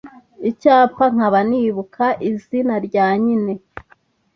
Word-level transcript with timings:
Icyampa 0.49 1.03
nkaba 1.13 1.39
nibuka 1.49 2.05
izina 2.29 2.75
rya 2.87 3.07
nyine. 3.23 3.53